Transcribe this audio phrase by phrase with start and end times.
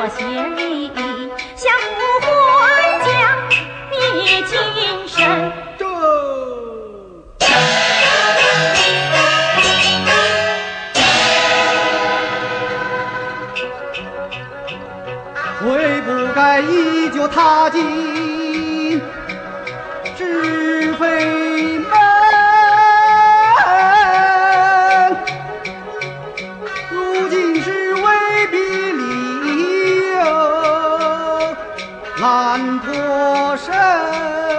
[0.00, 0.59] 做谢
[32.20, 34.49] 难脱身。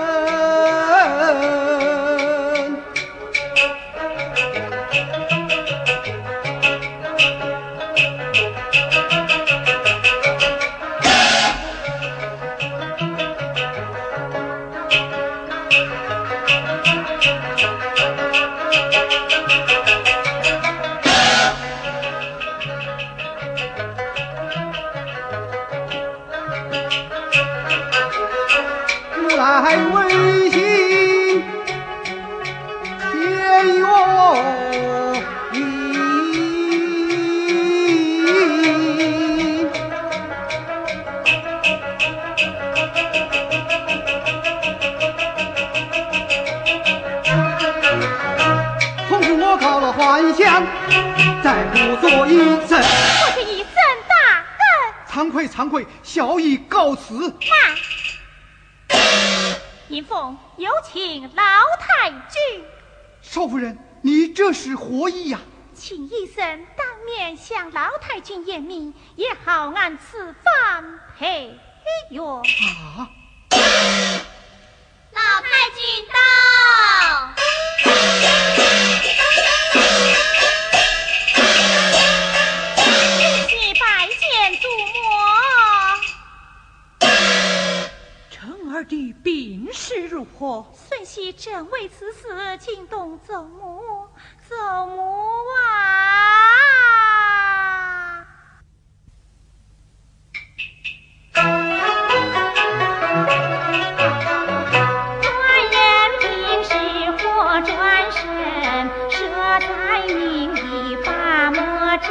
[29.42, 30.60] 来为行
[33.12, 33.88] 天佑
[35.52, 35.58] 民。
[49.10, 50.64] 从此我考了还乡，
[51.42, 52.78] 再不做一生。
[52.78, 52.84] 我
[53.34, 53.74] 是一声
[54.08, 54.62] 大恩。
[55.12, 57.34] 惭愧惭愧，小乙告辞。
[59.92, 61.44] 慢，迎凤有请老
[61.78, 62.64] 太君，
[63.22, 65.40] 少夫人，你这是何意呀、
[65.74, 71.54] 请医生当面向老太君验明，也好按此方配
[72.12, 72.36] 药。
[72.36, 73.10] 啊？
[91.12, 91.14] 何？
[91.14, 94.08] 孙熙正为此事惊动祖母，
[94.48, 94.56] 祖
[94.88, 95.02] 母
[95.58, 95.68] 啊！
[101.34, 101.44] 官
[105.70, 105.76] 人
[106.22, 106.24] 平
[106.64, 106.72] 时
[107.18, 107.70] 或转
[108.12, 108.22] 身，
[109.10, 109.20] 舍
[109.60, 109.68] 在
[110.08, 111.60] 民意把魔
[111.98, 112.08] 针。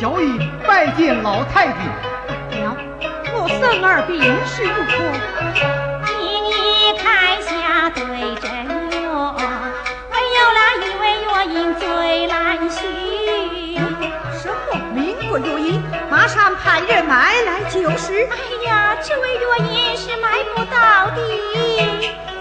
[0.00, 0.24] 小乙
[0.66, 1.76] 拜见老太君。
[2.58, 2.74] 娘，
[3.34, 5.81] 我孙儿病势如何？
[19.04, 22.31] 这味药引是买不到的，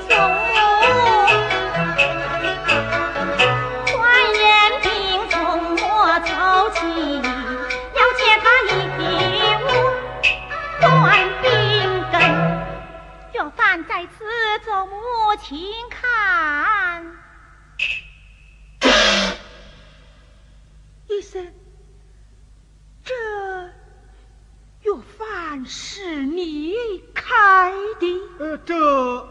[25.61, 26.73] 方是你
[27.13, 28.21] 开的？
[28.39, 29.29] 呃，这，呃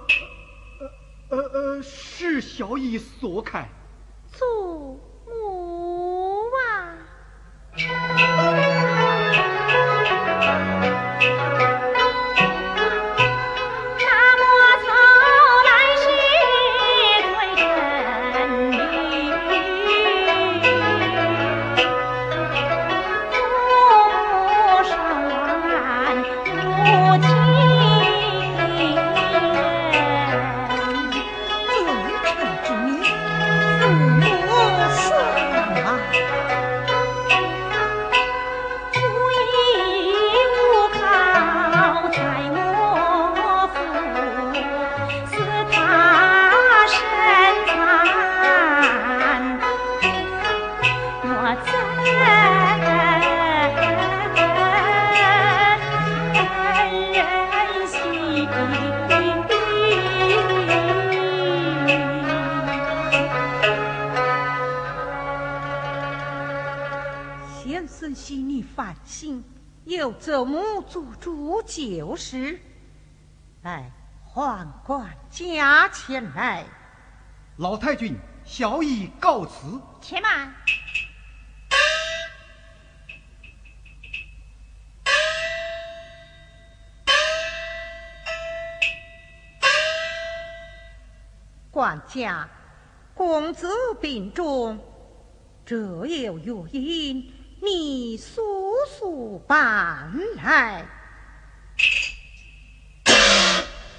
[1.30, 3.68] 呃呃，是小乙所开。
[4.30, 6.94] 祖母啊！
[69.20, 69.44] 烦心，
[69.84, 72.58] 有祖母做主就是。
[73.62, 73.92] 来，
[74.32, 76.64] 宦官加前来。
[77.58, 79.78] 老太君，小乙告辞。
[80.00, 80.54] 且慢。
[91.70, 92.48] 管家，
[93.14, 93.68] 公子
[94.00, 94.78] 病重，
[95.66, 97.32] 这有原因，
[97.62, 98.40] 你诉
[99.00, 100.86] 诉速办来。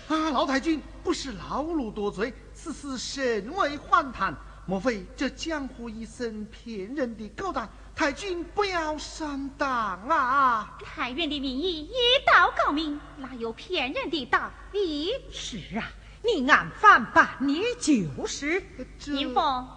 [0.07, 4.31] 啊，老太君不是老奴多嘴，此事甚为荒唐。
[4.67, 7.67] 莫非这江湖一生骗人的勾当？
[7.95, 9.67] 太君不要上当
[10.07, 10.77] 啊！
[10.85, 11.93] 太原的名义一
[12.23, 15.09] 道高明，哪有骗人的道理？
[15.31, 15.89] 是啊，
[16.23, 18.63] 你按犯吧，你就是。
[19.07, 19.67] 迎凤，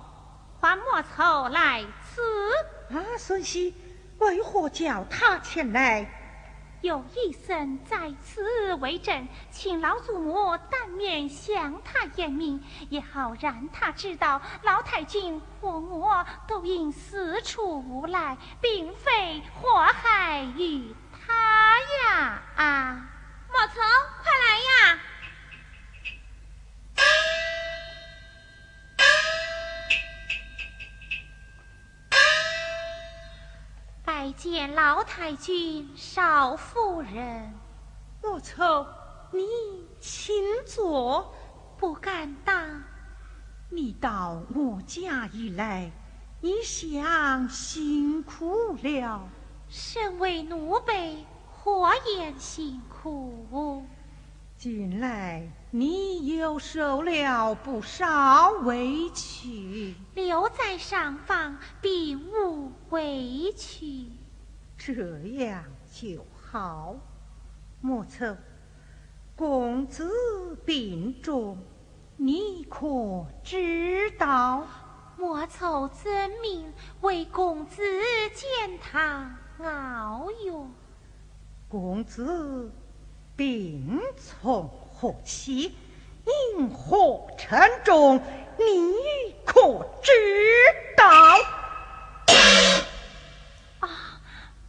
[0.60, 1.82] 唤莫愁来
[2.14, 2.94] 此。
[2.94, 3.74] 啊，孙熙，
[4.18, 6.20] 为何叫他前来？
[6.80, 21.32] 有医生在此为证，请老祖母当面向他言明，也好让他知道老太君和我都因四处无赖，并非祸害于他
[22.04, 22.42] 呀！
[22.56, 23.06] 啊，
[23.50, 23.80] 莫愁，
[24.22, 24.58] 快来
[24.92, 25.00] 呀！
[34.44, 37.50] 见老太君、少夫人。
[38.20, 38.86] 我愁，
[39.32, 39.42] 你
[40.00, 40.34] 请
[40.66, 41.34] 坐。
[41.78, 42.82] 不敢当。
[43.70, 45.90] 你到我家以来，
[46.42, 49.26] 一向辛苦了。
[49.70, 53.86] 身为奴婢，何言辛苦？
[54.58, 64.10] 近来你又受了不少委屈，留在上房并无委屈，
[64.84, 64.92] 这
[65.42, 66.94] 样就好。
[67.80, 68.36] 莫愁，
[69.34, 71.56] 公子病重，
[72.18, 74.66] 你可知道？
[75.16, 76.70] 莫愁遵命
[77.00, 77.82] 为公子
[78.34, 80.68] 煎汤熬药。
[81.66, 82.70] 公子。
[83.36, 85.74] 病从何起？
[86.54, 88.16] 因何沉重？
[88.56, 88.94] 你
[89.44, 90.12] 可知
[90.96, 91.04] 道？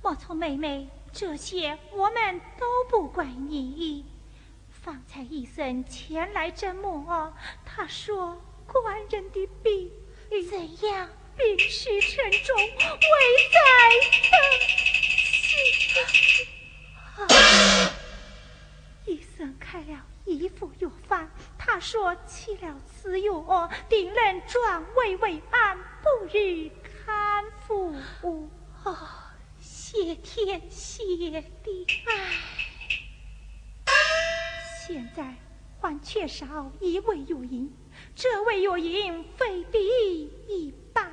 [0.05, 4.05] 莫愁妹妹，这些我们都不怪你。
[4.69, 7.33] 方才医生前来诊摸，
[7.65, 9.91] 他说官人的病
[10.47, 11.09] 怎样？
[11.35, 12.69] 病势沉重，危
[13.49, 13.57] 在
[14.29, 14.37] 等
[17.25, 19.11] 死。
[19.11, 21.27] 医生开了一副药方，
[21.57, 27.91] 他说吃了此药，定能转危为安，不日康复。
[30.15, 31.03] 天谢
[31.63, 31.85] 地！
[32.05, 33.87] 唉，
[34.85, 35.35] 现在
[35.79, 37.71] 还缺少一味药引，
[38.15, 39.79] 这味药引非比
[40.47, 41.11] 一般，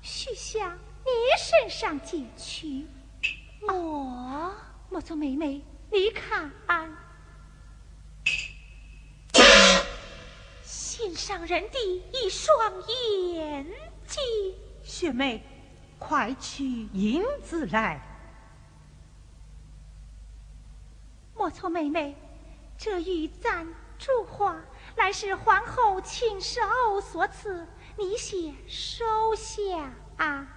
[0.00, 2.86] 需向你身上借去。
[3.68, 4.54] 哦，
[4.90, 6.50] 莫愁妹妹，你看。
[10.62, 11.78] 心上人的
[12.12, 12.56] 一双
[13.34, 13.66] 眼
[14.06, 15.42] 睛，雪妹，
[15.98, 18.00] 快取银子来。
[21.46, 22.16] 我错妹妹，
[22.76, 23.68] 这玉簪
[24.00, 24.56] 珠花
[24.96, 26.60] 乃是皇后亲手
[27.00, 29.04] 所赐，你且收
[29.36, 29.62] 下
[30.16, 30.48] 啊，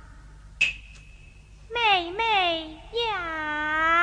[1.69, 2.81] 妹妹
[3.11, 3.99] 呀。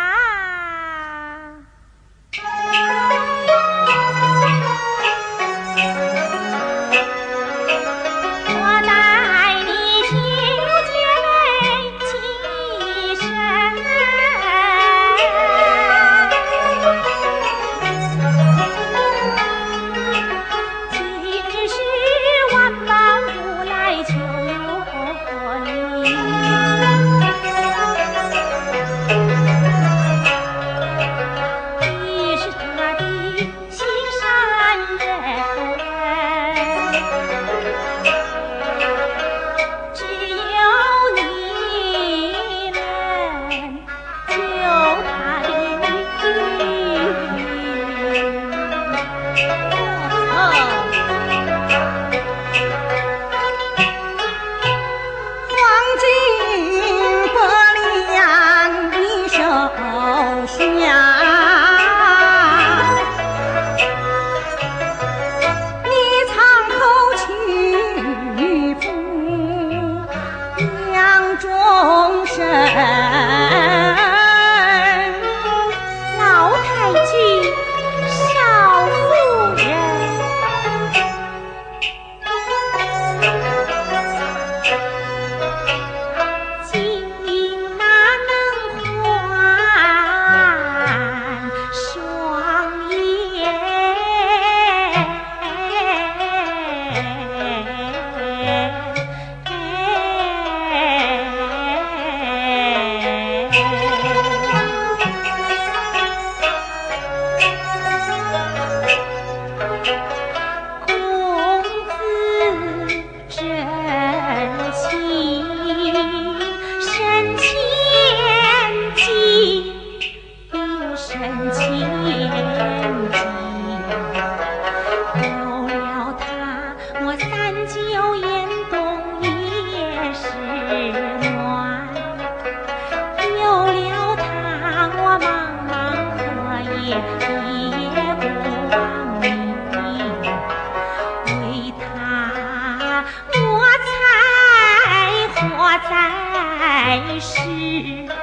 [146.87, 148.16] 来世。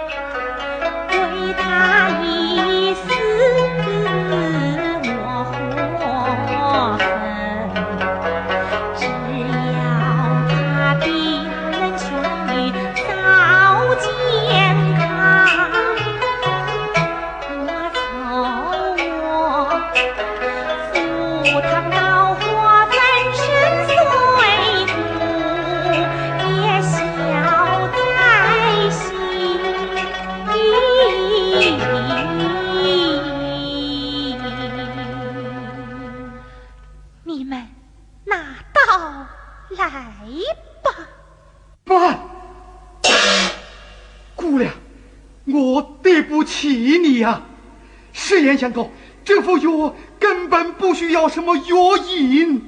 [48.64, 48.90] 相公，
[49.26, 52.66] 这副药根本不需要什么药引，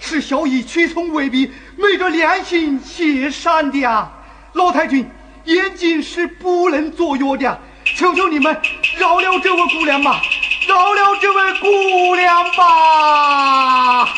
[0.00, 4.10] 是小乙屈从未必，昧着良心写上的啊！
[4.54, 5.06] 老太君，
[5.44, 8.58] 眼睛是不能作药的，求求你们
[8.96, 10.22] 饶了这位姑娘吧，
[10.66, 14.08] 饶了这位姑娘吧！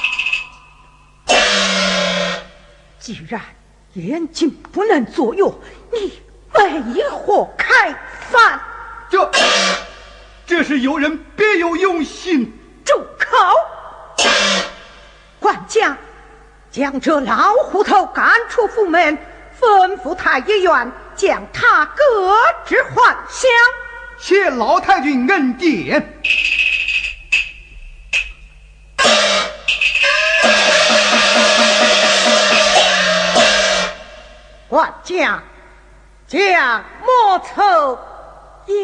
[3.01, 3.41] 既然
[3.95, 5.53] 眼睛不能作药，
[5.93, 6.13] 你
[6.55, 7.93] 为何开
[8.31, 8.61] 饭？
[9.11, 9.29] 这。
[10.51, 12.53] 这是有人别有用心，
[12.85, 13.37] 住口！
[15.39, 15.97] 管家，
[16.73, 19.17] 将这老虎头赶出府门，
[19.61, 23.49] 吩咐太医院将他革职还乡。
[24.19, 26.21] 谢老太君恩典。
[34.67, 35.41] 管家，
[36.27, 37.97] 将莫愁。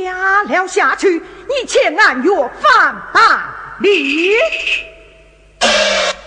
[0.04, 3.48] 压了下去，你且按约反办
[3.80, 4.34] 理。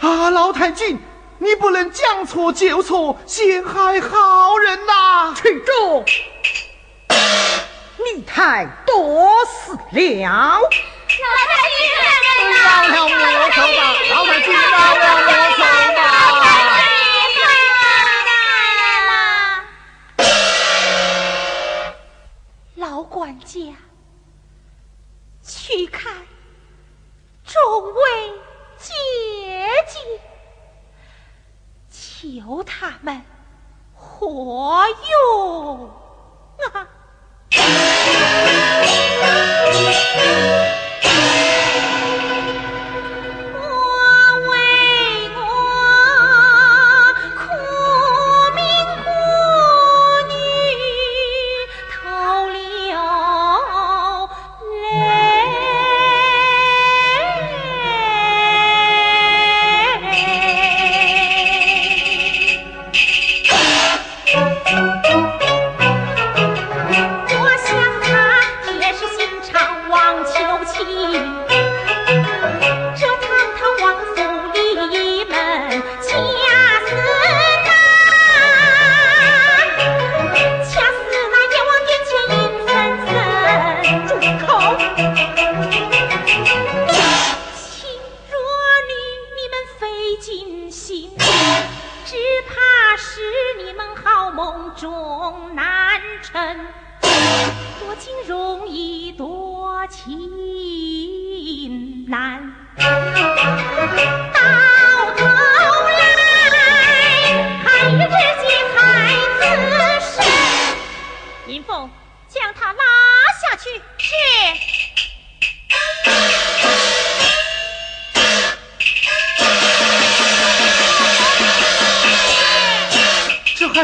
[0.01, 0.99] 啊，老太君，
[1.39, 5.33] 你不能将错就错，陷害好人呐！
[5.35, 6.05] 群众！
[8.15, 10.61] 你太多事了。
[10.61, 10.69] 老太
[11.07, 11.19] 君，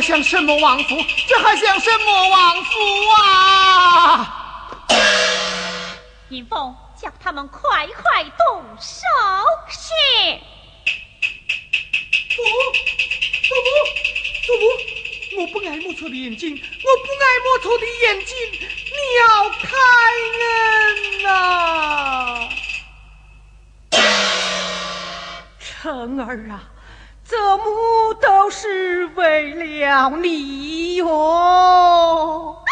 [0.05, 0.95] 什么王府？
[1.27, 2.71] 这还像什么王府
[3.21, 4.87] 啊！
[6.29, 9.05] 银凤，叫他们快快动手！
[9.69, 9.89] 是。
[12.35, 12.41] 不，
[13.47, 13.67] 不不，
[14.47, 14.63] 不不，
[15.41, 19.67] 我不爱莫愁的眼睛，我不爱莫愁的眼睛，你要开
[20.41, 22.49] 恩呐！
[25.59, 26.53] 成儿啊！
[27.25, 32.64] 怎么都是为了你哟！